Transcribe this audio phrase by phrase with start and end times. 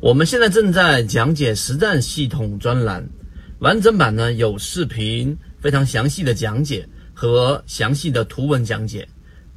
[0.00, 3.04] 我们现在正在讲解实战系统专栏，
[3.58, 9.08] 完整版呢有视频，非常详细的讲解和详细的图文讲解，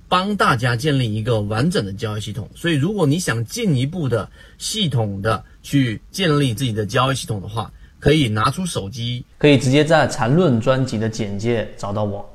[0.10, 2.50] 帮大家建立一个完整的交易系统。
[2.56, 4.28] 所以，如果你想进一步的
[4.58, 12.28] 系统的去建立自己的交易系统的话，可以拿出手机，可以直接在缠论专辑的简介找到我。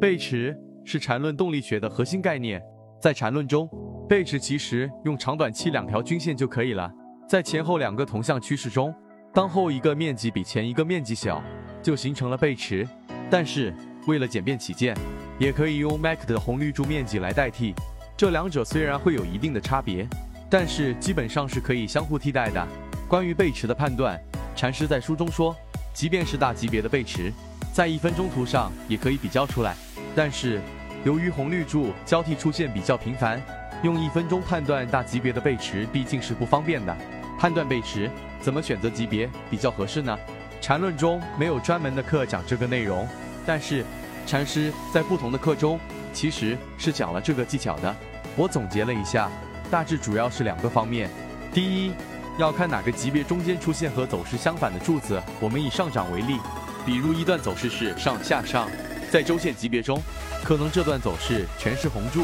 [0.00, 0.56] 背驰
[0.86, 2.62] 是缠论动力学的核心概念，
[2.98, 3.68] 在缠论中，
[4.08, 6.90] 背驰其实用长短期两条均线就可以了。
[7.32, 8.94] 在前后两个同向趋势中，
[9.32, 11.42] 当后一个面积比前一个面积小，
[11.82, 12.86] 就形成了背驰。
[13.30, 13.74] 但是
[14.06, 14.94] 为了简便起见，
[15.38, 17.74] 也可以用 MAC 的红绿柱面积来代替。
[18.18, 20.06] 这两者虽然会有一定的差别，
[20.50, 22.68] 但是基本上是可以相互替代的。
[23.08, 24.20] 关于背驰的判断，
[24.54, 25.56] 禅师在书中说，
[25.94, 27.32] 即便是大级别的背驰，
[27.72, 29.74] 在一分钟图上也可以比较出来。
[30.14, 30.60] 但是
[31.02, 33.40] 由于红绿柱交替出现比较频繁，
[33.82, 36.94] 用一分钟判断大级别的背驰毕竟是不方便的。
[37.42, 38.08] 判断背驰
[38.40, 40.16] 怎么选择级别比较合适呢？
[40.60, 43.04] 禅论中没有专门的课讲这个内容，
[43.44, 43.84] 但是
[44.24, 45.76] 禅师在不同的课中
[46.12, 47.92] 其实是讲了这个技巧的。
[48.36, 49.28] 我总结了一下，
[49.72, 51.10] 大致主要是两个方面。
[51.52, 51.92] 第一，
[52.38, 55.20] 要看哪个级别中间出现和走势相反的柱子。
[55.40, 56.38] 我们以上涨为例，
[56.86, 58.70] 比如一段走势是上下上，
[59.10, 60.00] 在周线级别中，
[60.44, 62.22] 可能这段走势全是红柱，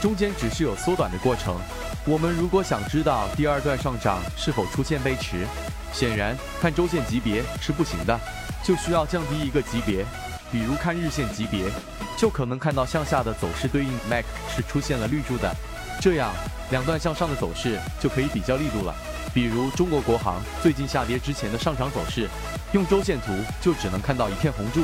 [0.00, 1.56] 中间只是有缩短的过程。
[2.06, 5.46] 我们如果想知道第二段上涨是否出现背驰，
[5.92, 8.18] 显然看周线级别是不行的，
[8.64, 10.04] 就需要降低一个级别，
[10.50, 11.66] 比如看日线级别，
[12.16, 15.54] 就可能看到向下的走势对应 MAC 是出现了绿柱的，
[16.00, 16.32] 这样
[16.70, 18.94] 两段向上的走势就可以比较力度了。
[19.34, 22.26] 比如中国国航最近下跌之前的上涨走势，
[22.72, 24.80] 用周线图就只能看到一片红柱，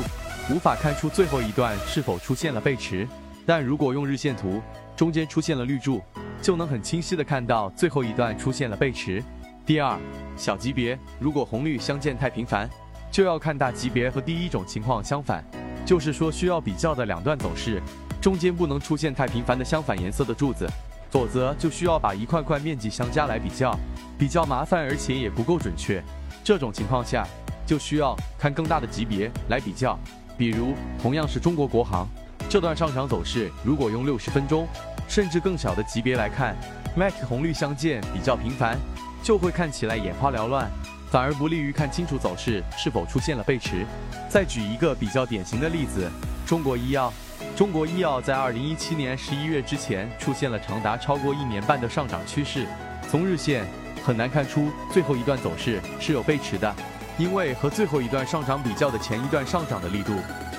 [0.50, 3.08] 无法看出最后一段是否出现了背驰，
[3.46, 4.62] 但如果用日线图，
[4.96, 6.02] 中间出现了绿柱。
[6.42, 9.24] 就能很清晰的看到最后一段出现了背驰。
[9.64, 9.98] 第二，
[10.36, 12.68] 小级别如果红绿相间太频繁，
[13.10, 15.42] 就要看大级别和第一种情况相反，
[15.84, 17.82] 就是说需要比较的两段走势
[18.20, 20.68] 中间不能出现太频繁的相反颜色的柱子，
[21.10, 23.76] 否则就需要把一块块面积相加来比较，
[24.18, 26.00] 比较麻烦，而且也不够准确。
[26.44, 27.26] 这种情况下
[27.64, 29.98] 就需要看更大的级别来比较，
[30.36, 32.06] 比如同样是中国国航
[32.48, 34.66] 这段上涨走势，如果用六十分钟。
[35.08, 36.56] 甚至更小的级别来看
[36.96, 38.76] ，MAC 红绿相间比较频繁，
[39.22, 40.68] 就会看起来眼花缭乱，
[41.12, 43.86] 反而不利于看清楚走势是否出现了背驰。
[44.28, 46.10] 再举一个比较典型的例子，
[46.44, 47.12] 中国医药。
[47.54, 52.66] 中国医药在二零一七年十一月之前出现了长达超过一年半的上涨趋势，
[53.08, 53.64] 从日线
[54.04, 56.74] 很难看出最后一段走势是有背驰的，
[57.16, 60.14] 因为和最后一段上涨比较的前一段上涨的力度，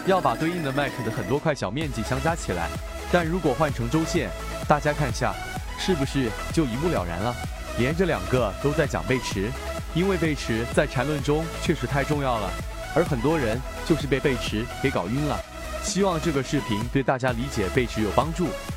[0.07, 2.69] 要把对应的 MAC 的很多块小面积相加起来。
[3.11, 4.29] 但如果换成周线，
[4.67, 5.33] 大家看下，
[5.77, 7.35] 是不是就一目了然了？
[7.77, 9.51] 连着两个都在讲背驰，
[9.93, 12.49] 因为背驰在缠论中确实太重要了，
[12.95, 15.37] 而很多人就是被背驰给搞晕了。
[15.83, 18.47] 希望这个视频对大家理解背驰有帮助。